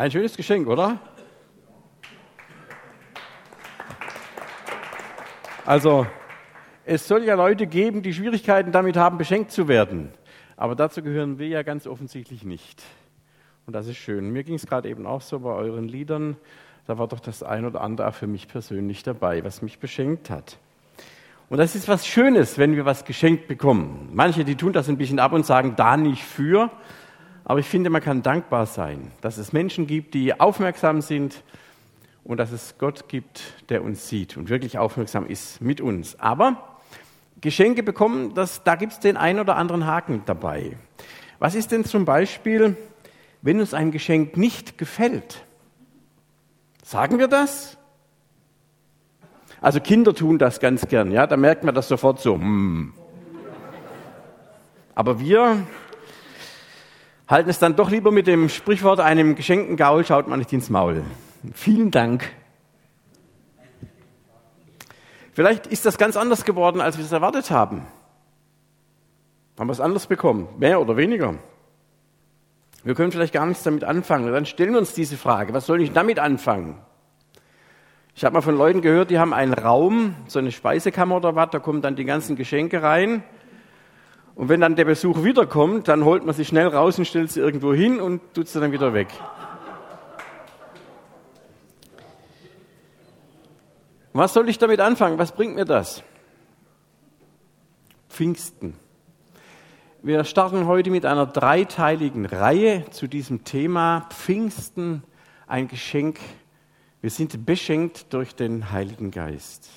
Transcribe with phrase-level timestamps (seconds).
[0.00, 0.96] Ein schönes Geschenk, oder?
[5.66, 6.06] Also,
[6.84, 10.12] es soll ja Leute geben, die Schwierigkeiten damit haben, beschenkt zu werden.
[10.56, 12.80] Aber dazu gehören wir ja ganz offensichtlich nicht.
[13.66, 14.30] Und das ist schön.
[14.30, 16.36] Mir ging es gerade eben auch so bei euren Liedern.
[16.86, 20.30] Da war doch das ein oder andere auch für mich persönlich dabei, was mich beschenkt
[20.30, 20.58] hat.
[21.48, 24.10] Und das ist was Schönes, wenn wir was geschenkt bekommen.
[24.12, 26.70] Manche, die tun das ein bisschen ab und sagen, da nicht für.
[27.44, 31.42] Aber ich finde, man kann dankbar sein, dass es Menschen gibt, die aufmerksam sind
[32.24, 36.20] und dass es Gott gibt, der uns sieht und wirklich aufmerksam ist mit uns.
[36.20, 36.78] Aber
[37.40, 40.76] Geschenke bekommen, das, da gibt es den einen oder anderen Haken dabei.
[41.38, 42.76] Was ist denn zum Beispiel,
[43.42, 45.44] wenn uns ein Geschenk nicht gefällt?
[46.82, 47.78] Sagen wir das?
[49.60, 52.36] Also Kinder tun das ganz gern, ja, da merkt man das sofort so.
[52.36, 52.92] Hmm.
[54.94, 55.66] Aber wir
[57.28, 60.70] halten es dann doch lieber mit dem Sprichwort, einem geschenkten Gaul schaut man nicht ins
[60.70, 61.04] Maul.
[61.54, 62.28] Vielen Dank
[65.38, 67.86] Vielleicht ist das ganz anders geworden, als wir es erwartet haben.
[69.56, 71.36] Haben wir es anders bekommen, mehr oder weniger.
[72.82, 74.32] Wir können vielleicht gar nichts damit anfangen.
[74.32, 76.80] dann stellen wir uns diese Frage, was soll ich damit anfangen?
[78.16, 81.50] Ich habe mal von Leuten gehört, die haben einen Raum, so eine Speisekammer oder was,
[81.50, 83.22] da kommen dann die ganzen Geschenke rein.
[84.38, 87.40] Und wenn dann der Besuch wiederkommt, dann holt man sie schnell raus und stellt sie
[87.40, 89.08] irgendwo hin und tut sie dann wieder weg.
[94.12, 95.18] Was soll ich damit anfangen?
[95.18, 96.04] Was bringt mir das?
[98.08, 98.76] Pfingsten.
[100.02, 105.02] Wir starten heute mit einer dreiteiligen Reihe zu diesem Thema Pfingsten,
[105.48, 106.20] ein Geschenk.
[107.00, 109.68] Wir sind beschenkt durch den Heiligen Geist.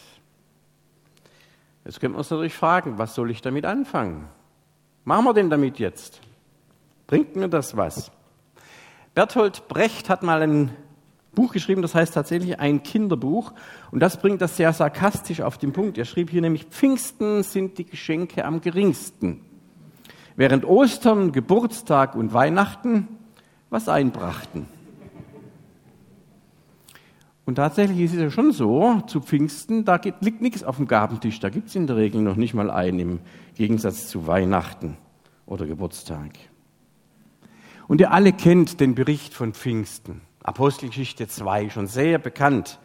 [1.84, 4.30] Jetzt können wir uns natürlich fragen, was soll ich damit anfangen?
[5.04, 6.22] Machen wir denn damit jetzt?
[7.08, 8.12] Bringt mir das was?
[9.14, 10.72] Berthold Brecht hat mal ein
[11.34, 13.54] Buch geschrieben, das heißt tatsächlich ein Kinderbuch.
[13.92, 15.98] Und das bringt das sehr sarkastisch auf den Punkt.
[15.98, 19.42] Er schrieb hier nämlich, Pfingsten sind die Geschenke am geringsten.
[20.36, 23.08] Während Ostern, Geburtstag und Weihnachten
[23.70, 24.68] was einbrachten.
[27.46, 31.40] Und tatsächlich ist es ja schon so, zu Pfingsten, da liegt nichts auf dem Gabentisch,
[31.40, 33.20] da gibt es in der Regel noch nicht mal einen, im
[33.56, 34.98] Gegensatz zu Weihnachten
[35.46, 36.32] oder Geburtstag.
[37.88, 40.22] Und ihr alle kennt den Bericht von Pfingsten.
[40.44, 42.80] Apostelgeschichte 2, schon sehr bekannt.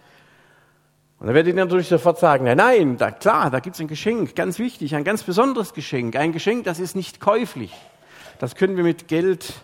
[1.19, 3.89] Und da werdet ihr natürlich sofort sagen, nein, nein, da, klar, da gibt es ein
[3.89, 7.73] Geschenk, ganz wichtig, ein ganz besonderes Geschenk, ein Geschenk, das ist nicht käuflich.
[8.39, 9.55] Das können wir mit Geld,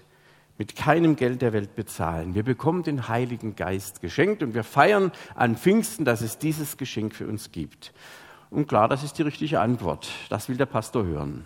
[0.58, 2.34] mit keinem Geld der Welt bezahlen.
[2.34, 7.14] Wir bekommen den Heiligen Geist geschenkt und wir feiern an Pfingsten, dass es dieses Geschenk
[7.14, 7.92] für uns gibt.
[8.50, 10.10] Und klar, das ist die richtige Antwort.
[10.28, 11.44] Das will der Pastor hören.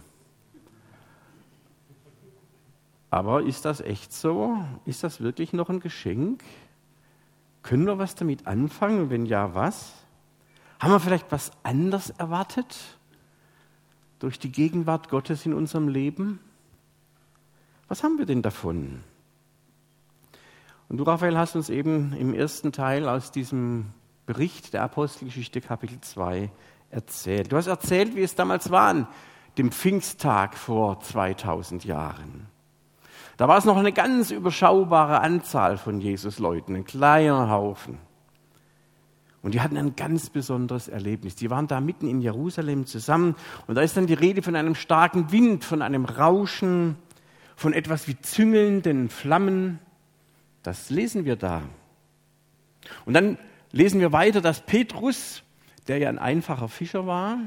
[3.10, 4.58] Aber ist das echt so?
[4.84, 6.42] Ist das wirklich noch ein Geschenk?
[7.62, 9.08] Können wir was damit anfangen?
[9.10, 9.94] Wenn ja, was?
[10.80, 12.76] Haben wir vielleicht was anders erwartet
[14.18, 16.40] durch die Gegenwart Gottes in unserem Leben?
[17.88, 19.04] Was haben wir denn davon?
[20.88, 23.86] Und du, Raphael, hast uns eben im ersten Teil aus diesem
[24.26, 26.50] Bericht der Apostelgeschichte Kapitel 2
[26.90, 27.52] erzählt.
[27.52, 29.08] Du hast erzählt, wie es damals war an
[29.56, 32.46] dem Pfingsttag vor 2000 Jahren.
[33.36, 37.98] Da war es noch eine ganz überschaubare Anzahl von Jesus-Leuten, ein kleiner Haufen.
[39.42, 41.36] Und die hatten ein ganz besonderes Erlebnis.
[41.36, 43.36] Die waren da mitten in Jerusalem zusammen
[43.66, 46.96] und da ist dann die Rede von einem starken Wind, von einem Rauschen,
[47.56, 49.80] von etwas wie züngelnden Flammen.
[50.62, 51.62] Das lesen wir da.
[53.04, 53.38] Und dann
[53.72, 55.42] lesen wir weiter, dass Petrus,
[55.88, 57.38] der ja ein einfacher Fischer war,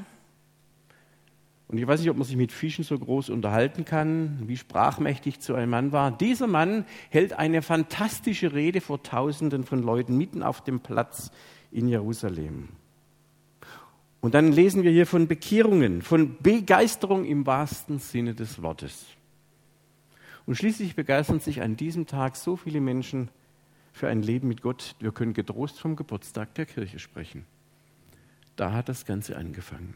[1.70, 5.40] und ich weiß nicht, ob man sich mit Fischen so groß unterhalten kann, wie sprachmächtig
[5.40, 6.10] zu einem Mann war.
[6.10, 11.30] Dieser Mann hält eine fantastische Rede vor Tausenden von Leuten mitten auf dem Platz
[11.72, 12.70] in Jerusalem.
[14.20, 19.06] Und dann lesen wir hier von Bekehrungen, von Begeisterung im wahrsten Sinne des Wortes.
[20.50, 23.30] Und schließlich begeistern sich an diesem Tag so viele Menschen
[23.94, 24.96] für ein Leben mit Gott.
[25.00, 27.46] Wir können getrost vom Geburtstag der Kirche sprechen.
[28.56, 29.94] Da hat das Ganze angefangen.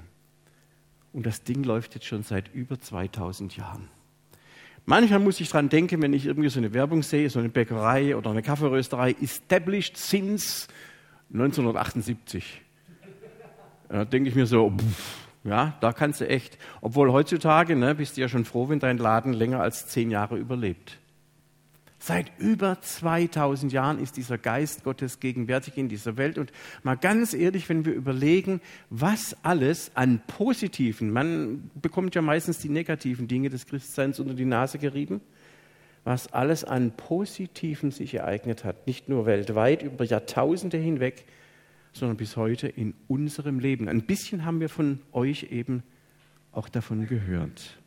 [1.12, 3.90] Und das Ding läuft jetzt schon seit über 2000 Jahren.
[4.86, 8.16] Manchmal muss ich dran denken, wenn ich irgendwie so eine Werbung sehe, so eine Bäckerei
[8.16, 10.68] oder eine Kaffeerösterei, established since
[11.34, 12.62] 1978.
[13.90, 16.58] Da denke ich mir so, pff, ja, da kannst du echt.
[16.82, 20.38] Obwohl heutzutage ne, bist du ja schon froh, wenn dein Laden länger als zehn Jahre
[20.38, 21.00] überlebt.
[22.06, 26.38] Seit über 2000 Jahren ist dieser Geist Gottes gegenwärtig in dieser Welt.
[26.38, 26.52] Und
[26.84, 28.60] mal ganz ehrlich, wenn wir überlegen,
[28.90, 34.44] was alles an Positiven, man bekommt ja meistens die negativen Dinge des Christseins unter die
[34.44, 35.22] Nase gerieben,
[36.04, 41.26] was alles an Positiven sich ereignet hat, nicht nur weltweit, über Jahrtausende hinweg,
[41.94, 43.88] sondern bis heute in unserem Leben.
[43.88, 45.84] Ein bisschen haben wir von euch eben
[46.52, 47.78] auch davon gehört.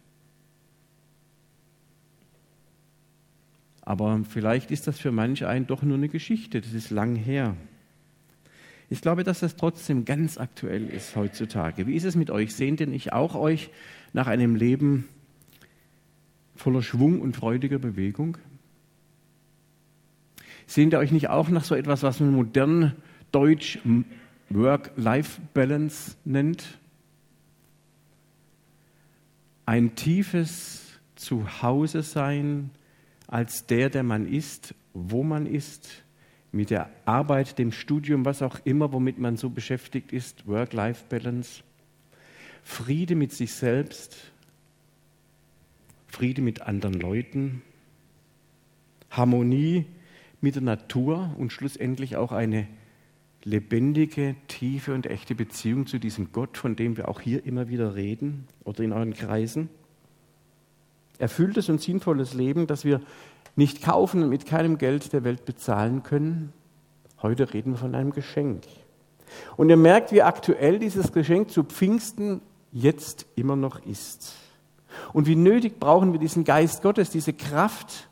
[3.83, 7.57] Aber vielleicht ist das für manch einen doch nur eine Geschichte, das ist lang her.
[8.89, 11.87] Ich glaube, dass das trotzdem ganz aktuell ist heutzutage.
[11.87, 12.55] Wie ist es mit euch?
[12.55, 13.71] Sehnt denn ich auch euch
[14.13, 15.09] nach einem Leben
[16.55, 18.39] voller Schwung und freudiger Bewegung?
[20.67, 22.93] Sehnt ihr euch nicht auch nach so etwas, was man modern
[23.33, 23.79] deutsch
[24.51, 26.79] Work-Life-Balance nennt?
[29.65, 30.83] Ein tiefes
[31.17, 32.71] Zuhause sein
[33.27, 36.05] als der, der man ist, wo man ist,
[36.53, 41.63] mit der Arbeit, dem Studium, was auch immer, womit man so beschäftigt ist, Work-Life-Balance,
[42.63, 44.17] Friede mit sich selbst,
[46.09, 47.63] Friede mit anderen Leuten,
[49.11, 49.87] Harmonie
[50.41, 52.67] mit der Natur und schlussendlich auch eine
[53.47, 57.95] lebendige, tiefe und echte Beziehung zu diesem Gott, von dem wir auch hier immer wieder
[57.95, 59.71] reden oder in euren Kreisen.
[61.19, 63.01] Erfülltes und sinnvolles Leben, das wir
[63.55, 66.53] nicht kaufen und mit keinem Geld der Welt bezahlen können.
[67.23, 68.65] Heute reden wir von einem Geschenk.
[69.57, 72.41] Und ihr merkt, wie aktuell dieses Geschenk zu Pfingsten
[72.73, 74.35] jetzt immer noch ist.
[75.13, 78.09] Und wie nötig brauchen wir diesen Geist Gottes, diese Kraft,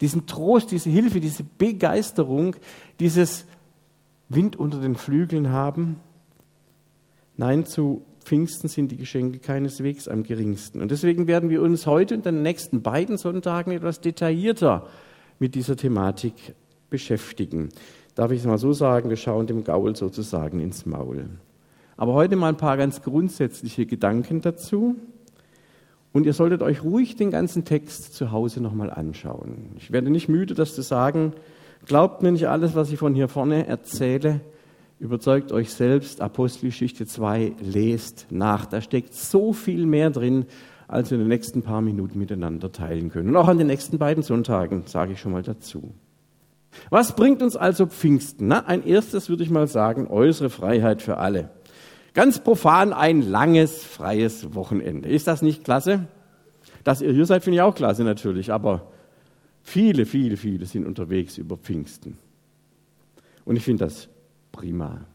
[0.00, 2.54] diesen Trost, diese Hilfe, diese Begeisterung,
[3.00, 3.46] dieses
[4.34, 5.96] Wind unter den Flügeln haben.
[7.36, 10.80] Nein, zu Pfingsten sind die Geschenke keineswegs am geringsten.
[10.80, 14.86] Und deswegen werden wir uns heute und den nächsten beiden Sonntagen etwas detaillierter
[15.38, 16.54] mit dieser Thematik
[16.88, 17.70] beschäftigen.
[18.14, 21.30] Darf ich es mal so sagen, wir schauen dem Gaul sozusagen ins Maul.
[21.96, 24.96] Aber heute mal ein paar ganz grundsätzliche Gedanken dazu.
[26.12, 29.70] Und ihr solltet euch ruhig den ganzen Text zu Hause nochmal anschauen.
[29.78, 31.32] Ich werde nicht müde, das zu sagen.
[31.86, 34.40] Glaubt mir nicht alles, was ich von hier vorne erzähle.
[35.00, 38.66] Überzeugt euch selbst, Apostelgeschichte 2, lest nach.
[38.66, 40.46] Da steckt so viel mehr drin,
[40.86, 43.30] als wir in den nächsten paar Minuten miteinander teilen können.
[43.30, 45.92] Und auch an den nächsten beiden Sonntagen sage ich schon mal dazu.
[46.88, 48.46] Was bringt uns also Pfingsten?
[48.46, 51.50] Na, ein erstes würde ich mal sagen, äußere Freiheit für alle.
[52.14, 55.08] Ganz profan ein langes, freies Wochenende.
[55.08, 56.06] Ist das nicht klasse?
[56.84, 58.88] Dass ihr hier seid, finde ich auch klasse natürlich, aber
[59.62, 62.18] viele, viele, viele sind unterwegs über Pfingsten.
[63.44, 64.08] Und ich finde das
[64.52, 65.06] prima.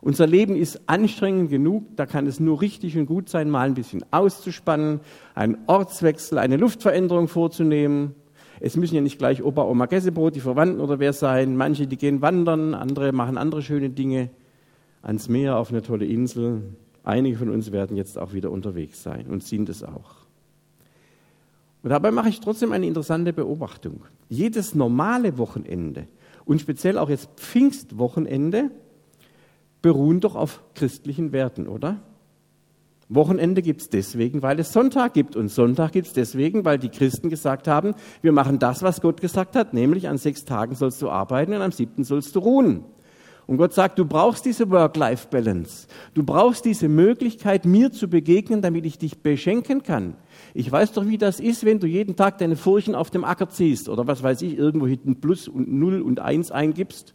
[0.00, 3.74] Unser Leben ist anstrengend genug, da kann es nur richtig und gut sein, mal ein
[3.74, 5.00] bisschen auszuspannen,
[5.34, 8.14] einen Ortswechsel, eine Luftveränderung vorzunehmen.
[8.60, 11.56] Es müssen ja nicht gleich Opa, Oma, Gäsebrot, die Verwandten oder wer sein.
[11.56, 14.30] Manche, die gehen wandern, andere machen andere schöne Dinge
[15.02, 16.62] ans Meer, auf eine tolle Insel.
[17.02, 20.27] Einige von uns werden jetzt auch wieder unterwegs sein und sind es auch.
[21.88, 24.02] Und dabei mache ich trotzdem eine interessante Beobachtung.
[24.28, 26.06] Jedes normale Wochenende
[26.44, 28.70] und speziell auch jetzt Pfingstwochenende
[29.80, 32.02] beruhen doch auf christlichen Werten, oder?
[33.08, 35.34] Wochenende gibt es deswegen, weil es Sonntag gibt.
[35.34, 39.22] Und Sonntag gibt es deswegen, weil die Christen gesagt haben, wir machen das, was Gott
[39.22, 42.84] gesagt hat, nämlich an sechs Tagen sollst du arbeiten und am siebten sollst du ruhen.
[43.48, 45.86] Und Gott sagt, du brauchst diese Work-Life-Balance.
[46.12, 50.16] Du brauchst diese Möglichkeit, mir zu begegnen, damit ich dich beschenken kann.
[50.58, 53.48] Ich weiß doch, wie das ist, wenn du jeden Tag deine Furchen auf dem Acker
[53.48, 57.14] ziehst oder was weiß ich, irgendwo hinten Plus und Null und Eins eingibst.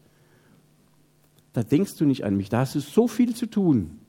[1.52, 4.00] Da denkst du nicht an mich, da hast du so viel zu tun.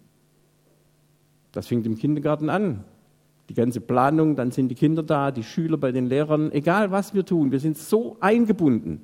[1.51, 2.85] Das fängt im Kindergarten an.
[3.49, 7.13] Die ganze Planung, dann sind die Kinder da, die Schüler bei den Lehrern, egal was
[7.13, 9.01] wir tun, wir sind so eingebunden.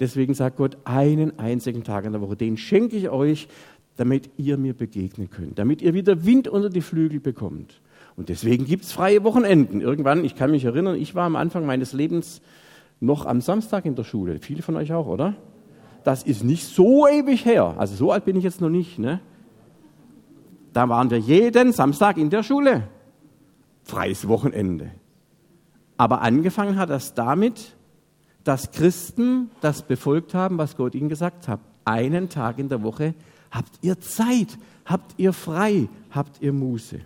[0.00, 3.46] Deswegen sagt Gott, einen einzigen Tag in der Woche, den schenke ich euch,
[3.94, 7.80] damit ihr mir begegnen könnt, damit ihr wieder Wind unter die Flügel bekommt.
[8.18, 9.80] Und deswegen gibt es freie Wochenenden.
[9.80, 12.42] Irgendwann, ich kann mich erinnern, ich war am Anfang meines Lebens
[12.98, 14.40] noch am Samstag in der Schule.
[14.40, 15.36] Viele von euch auch, oder?
[16.02, 17.76] Das ist nicht so ewig her.
[17.78, 18.98] Also so alt bin ich jetzt noch nicht.
[18.98, 19.20] Ne?
[20.72, 22.88] Da waren wir jeden Samstag in der Schule.
[23.84, 24.90] Freies Wochenende.
[25.96, 27.76] Aber angefangen hat das damit,
[28.42, 31.60] dass Christen das befolgt haben, was Gott ihnen gesagt hat.
[31.84, 33.14] Einen Tag in der Woche
[33.52, 36.98] habt ihr Zeit, habt ihr frei, habt ihr Muße.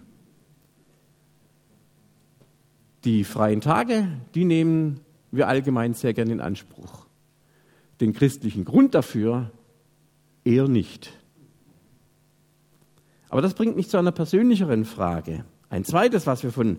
[3.05, 7.07] Die freien Tage, die nehmen wir allgemein sehr gern in Anspruch.
[8.01, 9.51] Den christlichen Grund dafür
[10.45, 11.13] eher nicht.
[13.29, 15.45] Aber das bringt mich zu einer persönlicheren Frage.
[15.71, 16.79] Ein zweites, was wir von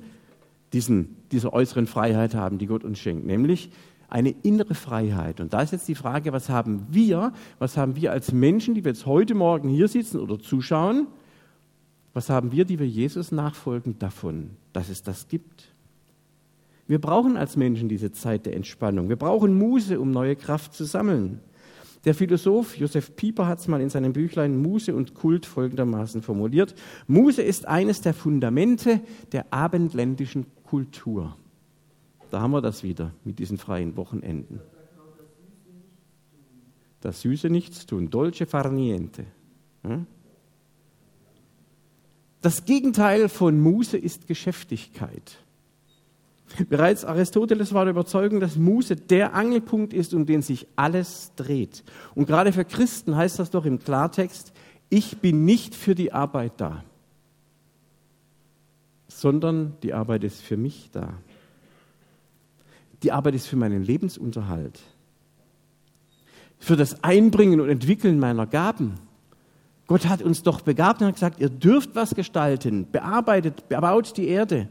[0.71, 3.71] diesen, dieser äußeren Freiheit haben, die Gott uns schenkt, nämlich
[4.07, 5.41] eine innere Freiheit.
[5.41, 8.83] Und da ist jetzt die Frage, was haben wir, was haben wir als Menschen, die
[8.83, 11.07] wir jetzt heute Morgen hier sitzen oder zuschauen,
[12.13, 15.72] was haben wir, die wir Jesus nachfolgen, davon, dass es das gibt?
[16.87, 19.09] Wir brauchen als Menschen diese Zeit der Entspannung.
[19.09, 21.39] Wir brauchen Muße, um neue Kraft zu sammeln.
[22.05, 26.75] Der Philosoph Josef Pieper hat es mal in seinem Büchlein Muße und Kult folgendermaßen formuliert.
[27.07, 28.99] Muße ist eines der Fundamente
[29.31, 31.37] der abendländischen Kultur.
[32.29, 34.59] Da haben wir das wieder mit diesen freien Wochenenden.
[36.99, 39.25] Das süße Nichtstun, dolce far niente.
[42.41, 45.42] Das Gegenteil von Muße ist Geschäftigkeit.
[46.69, 51.83] Bereits Aristoteles war der Überzeugung, dass Muße der Angelpunkt ist, um den sich alles dreht.
[52.13, 54.53] Und gerade für Christen heißt das doch im Klartext,
[54.89, 56.83] ich bin nicht für die Arbeit da,
[59.07, 61.13] sondern die Arbeit ist für mich da.
[63.01, 64.79] Die Arbeit ist für meinen Lebensunterhalt,
[66.59, 68.93] für das Einbringen und Entwickeln meiner Gaben.
[69.88, 74.27] Gott hat uns doch begabt und hat gesagt, ihr dürft was gestalten, bearbeitet, bebaut die
[74.27, 74.69] Erde.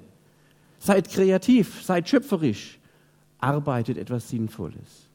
[0.83, 2.81] Seid kreativ, seid schöpferisch,
[3.39, 5.09] arbeitet etwas Sinnvolles.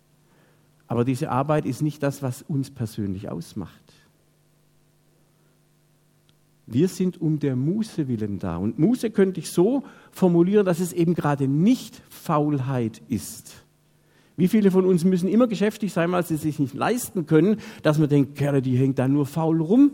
[0.88, 3.84] Aber diese Arbeit ist nicht das, was uns persönlich ausmacht.
[6.68, 8.56] Wir sind um der Muße willen da.
[8.56, 13.66] Und Muße könnte ich so formulieren, dass es eben gerade nicht Faulheit ist.
[14.38, 17.58] Wie viele von uns müssen immer geschäftig sein, weil sie es sich nicht leisten können,
[17.84, 19.92] dass man denkt, Kerle, die hängt da nur faul rum.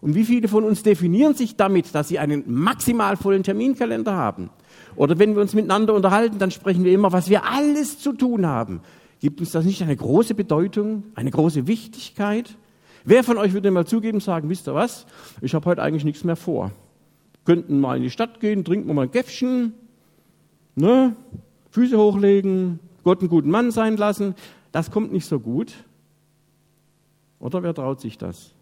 [0.00, 4.50] Und wie viele von uns definieren sich damit, dass sie einen maximal vollen Terminkalender haben?
[4.96, 8.46] Oder wenn wir uns miteinander unterhalten, dann sprechen wir immer, was wir alles zu tun
[8.46, 8.80] haben.
[9.20, 12.56] Gibt uns das nicht eine große Bedeutung, eine große Wichtigkeit?
[13.04, 15.06] Wer von euch würde mal zugeben, sagen, wisst ihr was,
[15.40, 16.72] ich habe heute eigentlich nichts mehr vor.
[17.44, 19.72] Könnten mal in die Stadt gehen, trinken wir mal ein Käffchen,
[20.74, 21.16] ne?
[21.70, 24.34] Füße hochlegen, Gott einen guten Mann sein lassen.
[24.72, 25.72] Das kommt nicht so gut.
[27.40, 28.52] Oder wer traut sich das?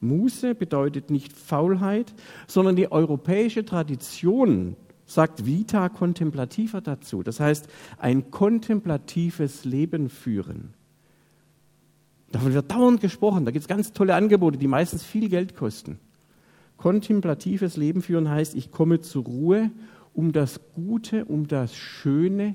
[0.00, 2.14] Muße bedeutet nicht Faulheit,
[2.46, 4.76] sondern die europäische Tradition
[5.06, 7.22] sagt Vita contemplativa dazu.
[7.22, 10.74] Das heißt, ein kontemplatives Leben führen.
[12.30, 13.44] Davon wird dauernd gesprochen.
[13.44, 15.98] Da gibt es ganz tolle Angebote, die meistens viel Geld kosten.
[16.76, 19.70] Kontemplatives Leben führen heißt, ich komme zur Ruhe,
[20.14, 22.54] um das Gute, um das Schöne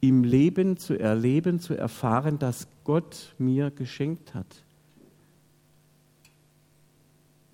[0.00, 4.64] im Leben zu erleben, zu erfahren, das Gott mir geschenkt hat.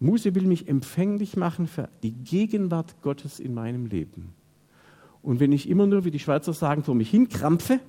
[0.00, 4.32] Muse will mich empfänglich machen für die Gegenwart Gottes in meinem Leben.
[5.22, 7.80] Und wenn ich immer nur, wie die Schweizer sagen, vor mich hinkrampfe,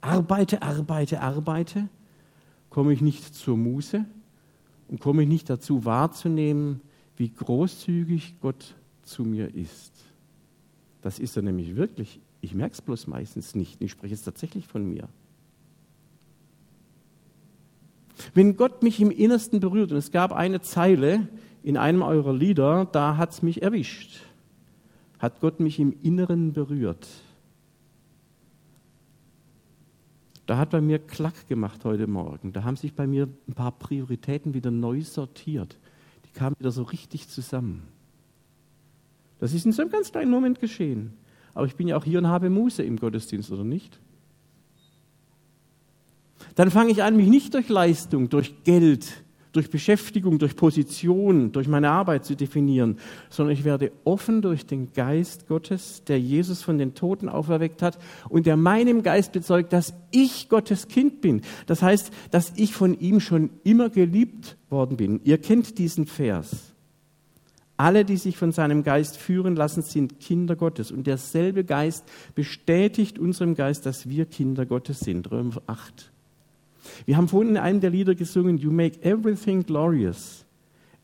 [0.00, 1.88] arbeite, arbeite, arbeite,
[2.68, 4.04] komme ich nicht zur Muse
[4.88, 6.80] und komme ich nicht dazu wahrzunehmen,
[7.16, 9.92] wie großzügig Gott zu mir ist.
[11.02, 12.20] Das ist er nämlich wirklich.
[12.40, 13.80] Ich merke es bloß meistens nicht.
[13.80, 15.08] Ich spreche es tatsächlich von mir.
[18.34, 21.28] Wenn Gott mich im Innersten berührt, und es gab eine Zeile
[21.62, 24.20] in einem eurer Lieder, da hat es mich erwischt,
[25.18, 27.06] hat Gott mich im Inneren berührt.
[30.46, 32.52] Da hat bei mir Klack gemacht heute Morgen.
[32.52, 35.78] Da haben sich bei mir ein paar Prioritäten wieder neu sortiert.
[36.24, 37.82] Die kamen wieder so richtig zusammen.
[39.38, 41.12] Das ist in so einem ganz kleinen Moment geschehen.
[41.54, 44.00] Aber ich bin ja auch hier und habe Muße im Gottesdienst, oder nicht?
[46.60, 51.68] Dann fange ich an, mich nicht durch Leistung, durch Geld, durch Beschäftigung, durch Position, durch
[51.68, 52.98] meine Arbeit zu definieren,
[53.30, 57.98] sondern ich werde offen durch den Geist Gottes, der Jesus von den Toten auferweckt hat
[58.28, 61.40] und der meinem Geist bezeugt, dass ich Gottes Kind bin.
[61.64, 65.22] Das heißt, dass ich von ihm schon immer geliebt worden bin.
[65.24, 66.74] Ihr kennt diesen Vers.
[67.78, 70.92] Alle, die sich von seinem Geist führen lassen, sind Kinder Gottes.
[70.92, 75.30] Und derselbe Geist bestätigt unserem Geist, dass wir Kinder Gottes sind.
[75.30, 76.09] Römer 8.
[77.06, 80.44] Wir haben vorhin in einem der Lieder gesungen, You make everything glorious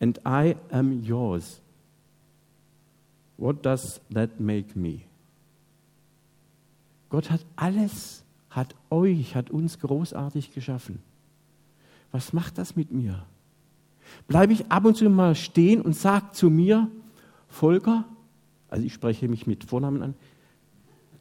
[0.01, 1.61] and I am yours.
[3.37, 5.01] What does that make me?
[7.09, 10.99] Gott hat alles, hat euch, hat uns großartig geschaffen.
[12.13, 13.25] Was macht das mit mir?
[14.29, 16.91] Bleibe ich ab und zu mal stehen und sage zu mir,
[17.49, 18.05] Volker,
[18.69, 20.15] also ich spreche mich mit Vornamen an,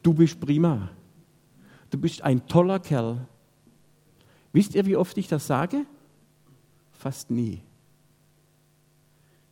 [0.04, 0.90] du bist prima.
[1.90, 3.28] Du bist ein toller Kerl.
[4.56, 5.86] Wisst ihr, wie oft ich das sage?
[6.94, 7.62] Fast nie.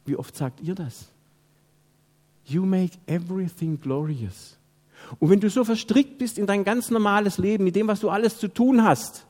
[0.06, 1.10] Wie oft sagt ihr das?
[2.46, 4.58] You make everything glorious.
[5.20, 8.10] Und wenn du so verstrickt bist in dein ganz normales Leben, mit dem, was du
[8.10, 9.28] alles zu tun hast,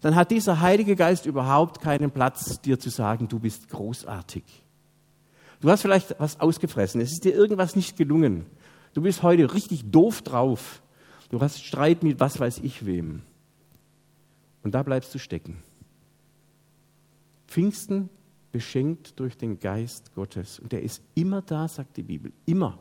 [0.00, 4.44] dann hat dieser Heilige Geist überhaupt keinen Platz, dir zu sagen, du bist großartig.
[5.60, 8.46] Du hast vielleicht was ausgefressen, es ist dir irgendwas nicht gelungen.
[8.94, 10.80] Du bist heute richtig doof drauf.
[11.28, 13.20] Du hast Streit mit was weiß ich wem.
[14.62, 15.62] Und da bleibst du stecken.
[17.46, 18.08] Pfingsten
[18.52, 20.58] beschenkt durch den Geist Gottes.
[20.58, 22.32] Und der ist immer da, sagt die Bibel.
[22.46, 22.78] Immer.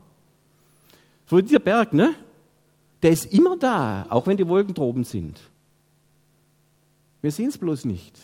[1.25, 2.13] So dieser Berg, ne?
[3.01, 5.39] Der ist immer da, auch wenn die Wolken droben sind.
[7.21, 8.19] Wir sehen es bloß nicht,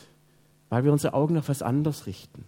[0.69, 2.45] weil wir unsere Augen auf was anderes richten.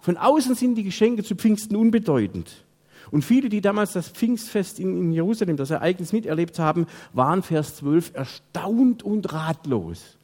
[0.00, 2.64] Von außen sind die Geschenke zu Pfingsten unbedeutend.
[3.10, 7.76] Und viele, die damals das Pfingstfest in, in Jerusalem, das Ereignis miterlebt haben, waren, Vers
[7.76, 10.18] 12, erstaunt und ratlos.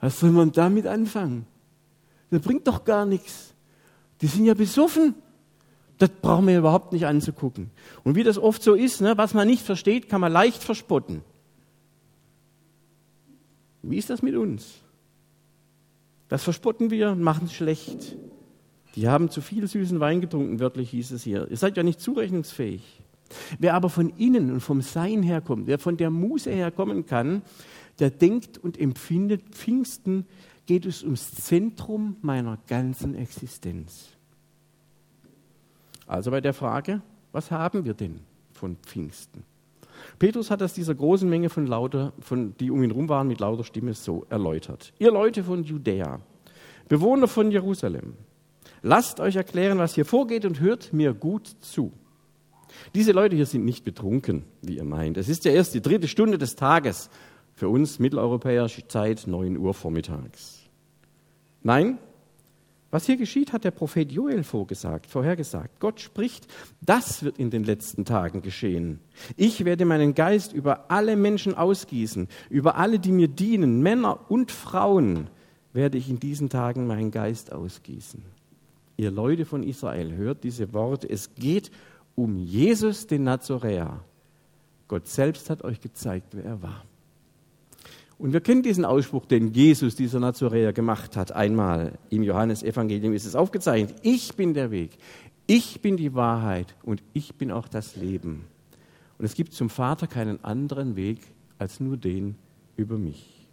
[0.00, 1.46] Was soll man damit anfangen?
[2.30, 3.54] Das bringt doch gar nichts.
[4.20, 5.14] Die sind ja besoffen.
[5.98, 7.70] Das brauchen wir überhaupt nicht anzugucken.
[8.02, 11.22] Und wie das oft so ist, ne, was man nicht versteht, kann man leicht verspotten.
[13.82, 14.80] Wie ist das mit uns?
[16.28, 18.16] Das verspotten wir und machen es schlecht.
[18.94, 21.48] Die haben zu viel süßen Wein getrunken, wörtlich hieß es hier.
[21.50, 22.82] Ihr seid ja nicht zurechnungsfähig.
[23.58, 27.42] Wer aber von innen und vom Sein herkommt, wer von der Muse herkommen kann,
[27.98, 30.26] der denkt und empfindet, Pfingsten
[30.66, 34.08] geht es ums Zentrum meiner ganzen Existenz.
[36.06, 37.00] Also bei der Frage,
[37.32, 38.20] was haben wir denn
[38.52, 39.44] von Pfingsten?
[40.18, 43.40] Petrus hat das dieser großen Menge von lauter, von, die um ihn rum waren, mit
[43.40, 44.92] lauter Stimme so erläutert.
[44.98, 46.20] Ihr Leute von Judäa,
[46.88, 48.14] Bewohner von Jerusalem,
[48.82, 51.92] lasst euch erklären, was hier vorgeht und hört mir gut zu.
[52.94, 55.16] Diese Leute hier sind nicht betrunken, wie ihr meint.
[55.16, 57.10] Es ist ja erst die dritte Stunde des Tages.
[57.54, 60.60] Für uns Mitteleuropäer Zeit 9 Uhr vormittags.
[61.62, 61.98] Nein,
[62.92, 65.80] was hier geschieht, hat der Prophet Joel vorgesagt, vorhergesagt.
[65.80, 66.46] Gott spricht,
[66.82, 69.00] das wird in den letzten Tagen geschehen.
[69.38, 74.52] Ich werde meinen Geist über alle Menschen ausgießen, über alle, die mir dienen, Männer und
[74.52, 75.28] Frauen,
[75.72, 78.22] werde ich in diesen Tagen meinen Geist ausgießen.
[79.02, 81.10] Ihr Leute von Israel, hört diese Worte.
[81.10, 81.72] Es geht
[82.14, 83.98] um Jesus, den Nazoräer.
[84.86, 86.84] Gott selbst hat euch gezeigt, wer er war.
[88.16, 91.32] Und wir kennen diesen Ausspruch, den Jesus, dieser Nazoräer, gemacht hat.
[91.32, 93.96] Einmal im Johannesevangelium ist es aufgezeichnet.
[94.02, 94.96] Ich bin der Weg,
[95.48, 98.44] ich bin die Wahrheit und ich bin auch das Leben.
[99.18, 101.18] Und es gibt zum Vater keinen anderen Weg
[101.58, 102.36] als nur den
[102.76, 103.48] über mich.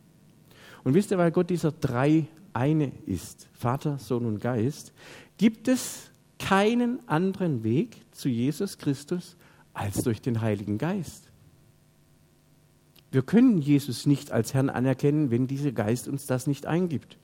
[0.83, 2.27] Und wisst ihr, weil Gott dieser drei
[2.59, 4.91] eine ist, Vater, Sohn und Geist,
[5.37, 9.37] gibt es keinen anderen Weg zu Jesus Christus
[9.73, 11.31] als durch den Heiligen Geist.
[13.11, 17.17] Wir können Jesus nicht als Herrn anerkennen, wenn dieser Geist uns das nicht eingibt.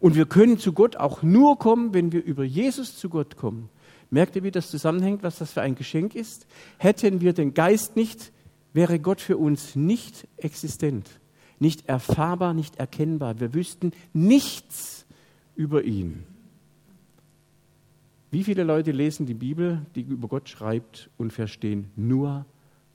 [0.00, 3.68] Und wir können zu Gott auch nur kommen, wenn wir über Jesus zu Gott kommen.
[4.10, 6.46] Merkt ihr, wie das zusammenhängt, was das für ein Geschenk ist?
[6.78, 8.32] Hätten wir den Geist nicht,
[8.72, 11.08] wäre Gott für uns nicht existent,
[11.58, 13.40] nicht erfahrbar, nicht erkennbar.
[13.40, 15.06] Wir wüssten nichts
[15.54, 16.24] über ihn.
[18.30, 22.44] Wie viele Leute lesen die Bibel, die über Gott schreibt und verstehen nur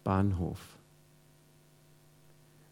[0.03, 0.59] Bahnhof?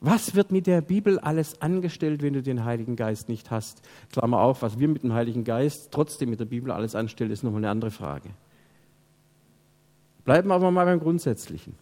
[0.02, 3.82] Was wird mit der Bibel alles angestellt, wenn du den Heiligen Geist nicht hast?
[4.12, 7.44] Klammer auf, was wir mit dem Heiligen Geist trotzdem mit der Bibel alles anstellen, ist
[7.44, 8.30] nochmal eine andere Frage.
[10.24, 11.76] Bleiben wir aber mal beim Grundsätzlichen.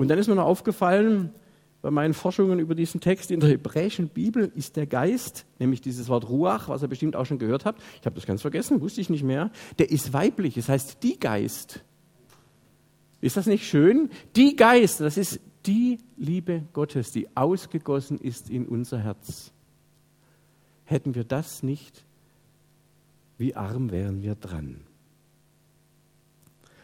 [0.00, 1.34] Und dann ist mir noch aufgefallen,
[1.82, 6.08] bei meinen Forschungen über diesen Text in der hebräischen Bibel ist der Geist, nämlich dieses
[6.08, 9.02] Wort Ruach, was ihr bestimmt auch schon gehört habt, ich habe das ganz vergessen, wusste
[9.02, 11.84] ich nicht mehr, der ist weiblich, das heißt die Geist.
[13.20, 14.08] Ist das nicht schön?
[14.36, 19.52] Die Geist, das ist die Liebe Gottes, die ausgegossen ist in unser Herz.
[20.84, 22.06] Hätten wir das nicht,
[23.36, 24.80] wie arm wären wir dran.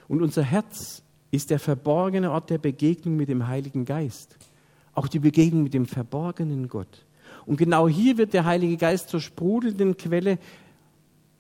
[0.07, 4.37] Und unser Herz ist der verborgene Ort der Begegnung mit dem Heiligen Geist.
[4.95, 7.05] Auch die Begegnung mit dem verborgenen Gott.
[7.45, 10.39] Und genau hier wird der Heilige Geist zur sprudelnden Quelle,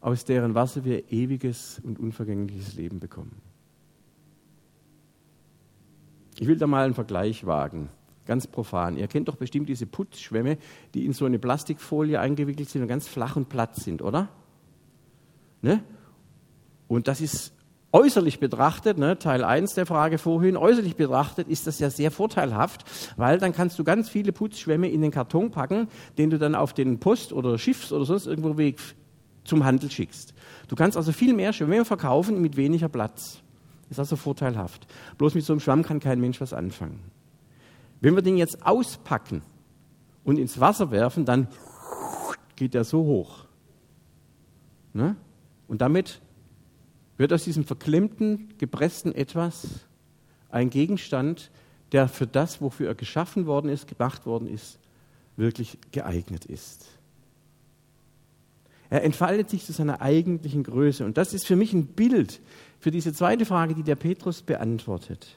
[0.00, 3.40] aus deren Wasser wir ewiges und unvergängliches Leben bekommen.
[6.38, 7.88] Ich will da mal einen Vergleich wagen,
[8.26, 8.96] ganz profan.
[8.96, 10.58] Ihr kennt doch bestimmt diese Putzschwämme,
[10.94, 14.28] die in so eine Plastikfolie eingewickelt sind und ganz flach und platt sind, oder?
[15.62, 15.82] Ne?
[16.88, 17.55] Und das ist
[17.96, 22.84] äußerlich betrachtet, ne, Teil 1 der Frage vorhin, äußerlich betrachtet ist das ja sehr vorteilhaft,
[23.16, 26.74] weil dann kannst du ganz viele Putzschwämme in den Karton packen, den du dann auf
[26.74, 28.78] den Post- oder Schiffs- oder sonst irgendwo Weg
[29.44, 30.34] zum Handel schickst.
[30.68, 33.40] Du kannst also viel mehr Schwämme verkaufen mit weniger Platz.
[33.88, 34.86] Ist also vorteilhaft.
[35.16, 37.00] Bloß mit so einem Schwamm kann kein Mensch was anfangen.
[38.02, 39.40] Wenn wir den jetzt auspacken
[40.22, 41.48] und ins Wasser werfen, dann
[42.56, 43.46] geht der so hoch.
[44.92, 45.16] Ne?
[45.66, 46.20] Und damit
[47.16, 49.66] wird aus diesem verklemmten, gepressten Etwas
[50.50, 51.50] ein Gegenstand,
[51.92, 54.78] der für das, wofür er geschaffen worden ist, gemacht worden ist,
[55.36, 56.86] wirklich geeignet ist.
[58.88, 61.04] Er entfaltet sich zu seiner eigentlichen Größe.
[61.04, 62.40] Und das ist für mich ein Bild
[62.78, 65.36] für diese zweite Frage, die der Petrus beantwortet.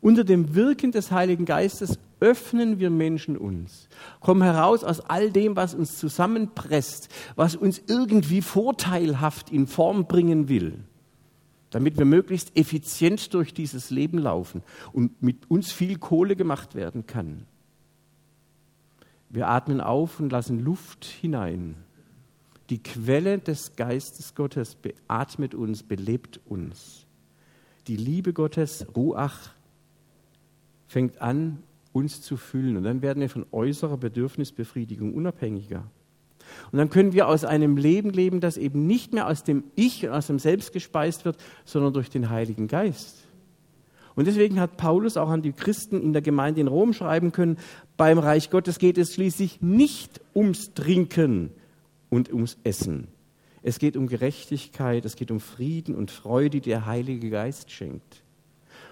[0.00, 3.88] Unter dem Wirken des Heiligen Geistes öffnen wir Menschen uns,
[4.20, 10.48] kommen heraus aus all dem, was uns zusammenpresst, was uns irgendwie vorteilhaft in Form bringen
[10.48, 10.84] will.
[11.70, 17.06] damit wir möglichst effizient durch dieses Leben laufen und mit uns viel Kohle gemacht werden
[17.06, 17.44] kann.
[19.28, 21.74] Wir atmen auf und lassen Luft hinein.
[22.70, 27.06] Die Quelle des Geistes Gottes beatmet uns, belebt uns.
[27.88, 29.50] Die Liebe Gottes, Ruach,
[30.88, 31.62] fängt an,
[31.96, 32.76] uns zu füllen.
[32.76, 35.84] Und dann werden wir von äußerer Bedürfnisbefriedigung unabhängiger.
[36.70, 40.06] Und dann können wir aus einem Leben leben, das eben nicht mehr aus dem Ich
[40.06, 43.16] und aus dem Selbst gespeist wird, sondern durch den Heiligen Geist.
[44.14, 47.58] Und deswegen hat Paulus auch an die Christen in der Gemeinde in Rom schreiben können,
[47.96, 51.50] beim Reich Gottes geht es schließlich nicht ums Trinken
[52.08, 53.08] und ums Essen.
[53.62, 58.22] Es geht um Gerechtigkeit, es geht um Frieden und Freude, die der Heilige Geist schenkt.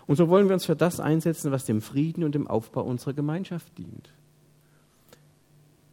[0.06, 3.14] Und so wollen wir uns für das einsetzen, was dem Frieden und dem Aufbau unserer
[3.14, 4.12] Gemeinschaft dient.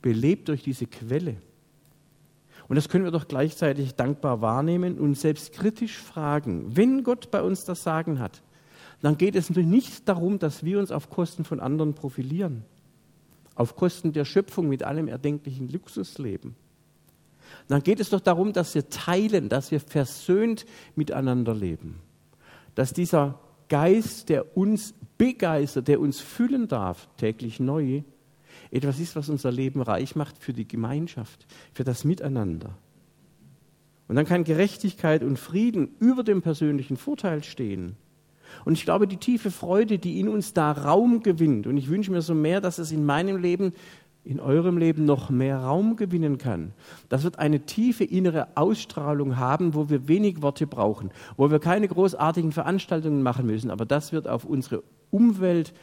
[0.02, 1.38] Belebt durch diese Quelle.
[2.68, 6.76] Und das können wir doch gleichzeitig dankbar wahrnehmen und selbst kritisch fragen.
[6.76, 8.42] Wenn Gott bei uns das Sagen hat,
[9.02, 12.64] dann geht es natürlich nicht darum, dass wir uns auf Kosten von anderen profilieren,
[13.56, 16.56] auf Kosten der Schöpfung mit allem erdenklichen Luxus leben.
[17.68, 22.00] Dann geht es doch darum, dass wir teilen, dass wir versöhnt miteinander leben,
[22.76, 23.40] dass dieser
[23.72, 28.02] Geist, der uns begeistert, der uns füllen darf, täglich neu,
[28.70, 32.78] etwas ist, was unser Leben reich macht für die Gemeinschaft, für das Miteinander.
[34.10, 37.96] Und dann kann Gerechtigkeit und Frieden über dem persönlichen Vorteil stehen.
[38.66, 42.12] Und ich glaube, die tiefe Freude, die in uns da Raum gewinnt, und ich wünsche
[42.12, 43.72] mir so mehr, dass es in meinem Leben
[44.24, 46.74] in eurem Leben noch mehr Raum gewinnen kann.
[47.10, 51.88] Das wird eine tiefe innere Ausstrahlung haben, wo wir wenig Worte brauchen, wo wir keine
[51.88, 55.74] großartigen Veranstaltungen machen müssen, aber das wird auf unsere Umwelt,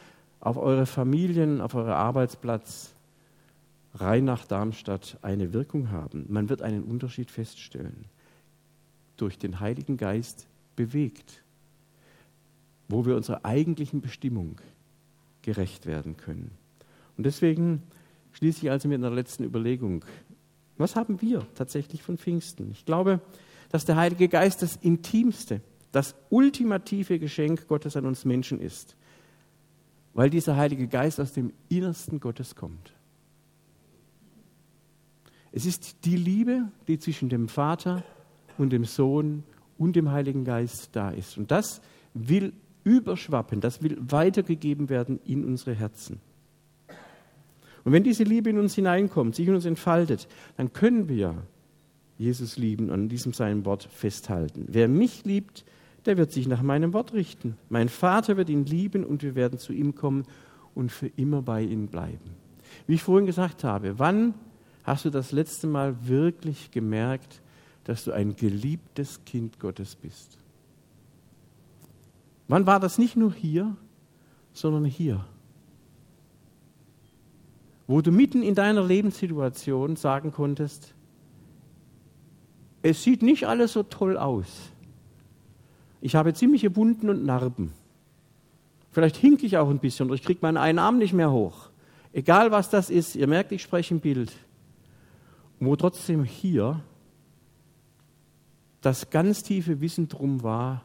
[0.41, 2.95] auf eure Familien, auf euren Arbeitsplatz
[3.95, 6.27] rein nach Darmstadt eine Wirkung haben.
[6.29, 8.05] Man wird einen Unterschied feststellen.
[9.17, 10.47] Durch den Heiligen Geist
[10.77, 11.43] bewegt,
[12.89, 14.61] wo wir unserer eigentlichen Bestimmung
[15.43, 16.53] gerecht werden können.
[17.17, 17.83] Und deswegen
[18.39, 20.05] schließe ich also mit einer letzten Überlegung.
[20.77, 22.71] Was haben wir tatsächlich von Pfingsten?
[22.71, 23.21] Ich glaube,
[23.71, 28.97] dass der Heilige Geist das intimste, das ultimative Geschenk Gottes an uns Menschen ist,
[30.15, 32.93] weil dieser Heilige Geist aus dem Innersten Gottes kommt.
[35.51, 38.05] Es ist die Liebe, die zwischen dem Vater
[38.57, 39.43] und dem Sohn
[39.79, 41.37] und dem Heiligen Geist da ist.
[41.39, 41.81] Und das
[42.15, 42.53] will
[42.85, 46.21] überschwappen, das will weitergegeben werden in unsere Herzen.
[47.89, 51.43] Und wenn diese Liebe in uns hineinkommt, sich in uns entfaltet, dann können wir
[52.19, 54.67] Jesus lieben und an diesem seinem Wort festhalten.
[54.69, 55.65] Wer mich liebt,
[56.05, 57.57] der wird sich nach meinem Wort richten.
[57.71, 60.25] Mein Vater wird ihn lieben und wir werden zu ihm kommen
[60.75, 62.37] und für immer bei ihm bleiben.
[62.87, 64.35] Wie ich vorhin gesagt habe, wann
[64.83, 67.41] hast du das letzte Mal wirklich gemerkt,
[67.85, 70.37] dass du ein geliebtes Kind Gottes bist?
[72.49, 73.75] Wann war das nicht nur hier,
[74.53, 75.25] sondern hier?
[77.89, 80.95] Wo du mitten in deiner Lebenssituation sagen konntest,
[82.83, 84.71] es sieht nicht alles so toll aus.
[86.01, 87.73] Ich habe ziemliche Wunden und Narben.
[88.93, 91.71] Vielleicht hinke ich auch ein bisschen oder ich kriege meinen einen Arm nicht mehr hoch.
[92.13, 94.33] Egal was das ist, ihr merkt, ich spreche im Bild.
[95.59, 96.81] Wo trotzdem hier
[98.83, 100.85] das ganz tiefe Wissen drum war,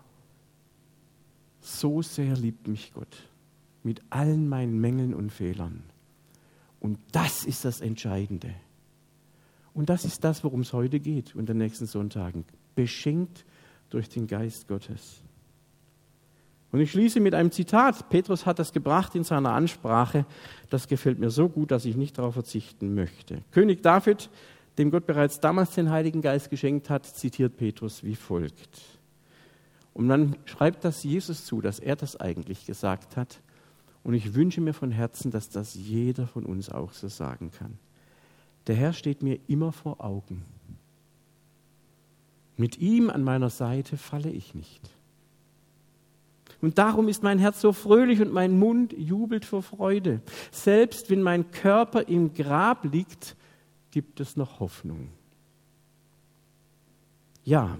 [1.59, 3.29] so sehr liebt mich Gott
[3.83, 5.83] mit allen meinen Mängeln und Fehlern.
[6.83, 8.53] Und das ist das Entscheidende.
[9.73, 12.43] Und das ist das, worum es heute geht und den nächsten Sonntagen.
[12.75, 13.45] Beschenkt
[13.89, 15.21] durch den Geist Gottes.
[16.73, 18.09] Und ich schließe mit einem Zitat.
[18.09, 20.25] Petrus hat das gebracht in seiner Ansprache.
[20.69, 23.43] Das gefällt mir so gut, dass ich nicht darauf verzichten möchte.
[23.51, 24.29] König David,
[24.77, 28.81] dem Gott bereits damals den Heiligen Geist geschenkt hat, zitiert Petrus wie folgt.
[29.93, 33.39] Und dann schreibt das Jesus zu, dass er das eigentlich gesagt hat.
[34.03, 37.77] Und ich wünsche mir von Herzen, dass das jeder von uns auch so sagen kann.
[38.67, 40.43] Der Herr steht mir immer vor Augen.
[42.57, 44.89] Mit ihm an meiner Seite falle ich nicht.
[46.61, 50.21] Und darum ist mein Herz so fröhlich und mein Mund jubelt vor Freude.
[50.51, 53.35] Selbst wenn mein Körper im Grab liegt,
[53.91, 55.09] gibt es noch Hoffnung.
[57.43, 57.77] Ja,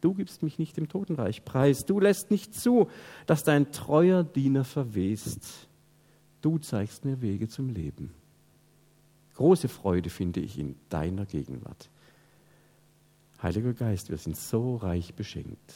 [0.00, 1.84] du gibst mich nicht im Totenreich preis.
[1.84, 2.88] Du lässt nicht zu,
[3.26, 5.68] dass dein treuer Diener verwest.
[6.40, 8.14] Du zeigst mir Wege zum Leben.
[9.34, 11.90] Große Freude finde ich in deiner Gegenwart.
[13.40, 15.74] Heiliger Geist, wir sind so reich beschenkt.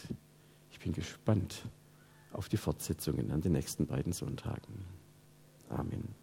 [0.71, 1.65] Ich bin gespannt
[2.33, 4.85] auf die Fortsetzungen an den nächsten beiden Sonntagen.
[5.69, 6.22] Amen.